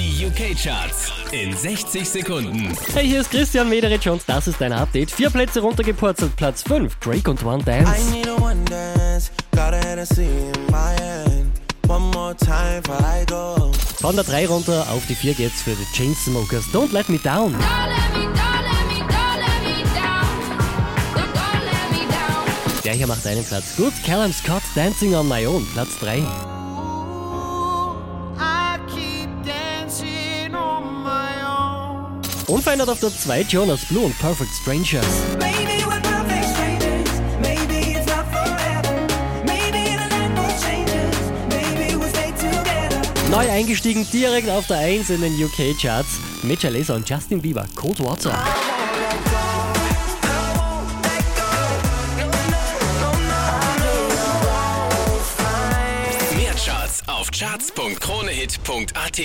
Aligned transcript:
Die 0.00 0.24
UK-Charts 0.24 1.12
in 1.30 1.54
60 1.54 2.08
Sekunden. 2.08 2.74
Hey, 2.94 3.06
hier 3.06 3.20
ist 3.20 3.30
Christian 3.30 3.68
Mederich 3.68 4.08
und 4.08 4.22
das 4.26 4.48
ist 4.48 4.58
dein 4.58 4.72
Update. 4.72 5.10
Vier 5.10 5.28
Plätze 5.28 5.60
runtergepurzelt, 5.60 6.34
Platz 6.36 6.62
5, 6.62 6.96
Drake 7.00 7.28
und 7.28 7.44
One 7.44 7.62
Dance. 7.62 7.92
I 8.00 8.10
need 8.10 8.26
a 8.26 8.34
one 8.36 8.64
dance, 8.64 9.30
got 9.54 9.74
a 9.74 9.76
Hennessy 9.76 10.22
in 10.24 10.66
my 10.68 10.96
hand. 10.98 11.50
One 11.86 12.10
more 12.14 12.34
time 12.34 12.80
before 12.80 12.98
I 13.02 13.26
go. 13.26 13.72
Von 14.00 14.14
der 14.14 14.24
3 14.24 14.46
runter 14.46 14.86
auf 14.90 15.02
die 15.06 15.14
4 15.14 15.34
geht's 15.34 15.60
für 15.60 15.72
die 15.72 15.86
Chainsmokers. 15.94 16.64
Don't 16.72 16.94
let 16.94 17.10
me 17.10 17.18
down. 17.18 17.54
Der 22.84 22.94
hier 22.94 23.06
macht 23.06 23.26
einen 23.26 23.44
Platz 23.44 23.76
gut. 23.76 23.92
Callum 24.06 24.32
Scott, 24.32 24.62
Dancing 24.74 25.14
on 25.14 25.28
My 25.28 25.46
Own, 25.46 25.66
Platz 25.74 25.90
3. 26.00 26.24
Unverändert 32.50 32.88
auf 32.88 32.98
der 32.98 33.16
2 33.16 33.42
Jonas 33.42 33.84
Blue 33.84 34.04
und 34.06 34.18
Perfect 34.18 34.50
Strangers. 34.52 35.06
Maybe 35.38 35.84
we're 35.84 36.00
perfect 36.02 36.44
strangers. 36.52 37.08
Maybe 37.40 37.92
it's 37.92 38.06
not 38.06 38.26
forever. 38.32 39.06
Maybe 39.46 39.96
the 39.96 40.08
night 40.08 40.34
will 40.34 40.50
changes. 40.60 41.16
Maybe 41.48 41.94
we'll 41.94 42.10
stay 42.10 42.32
together. 42.32 43.00
Neu 43.30 43.48
eingestiegen 43.48 44.04
direkt 44.12 44.48
auf 44.50 44.66
der 44.66 44.78
1 44.78 45.10
in 45.10 45.20
den 45.20 45.32
UK-Charts. 45.44 46.18
Mitch 46.42 46.68
Laser 46.68 46.96
und 46.96 47.08
Justin 47.08 47.40
Bieber, 47.40 47.66
Cold 47.76 48.00
Water. 48.00 48.36
Mehr 56.36 56.54
Charts 56.54 57.02
auf 57.06 57.30
charts.kronehit.at. 57.30 59.20